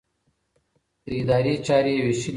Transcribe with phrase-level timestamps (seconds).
[1.05, 2.27] د ادارې چارې يې وېشلې وې.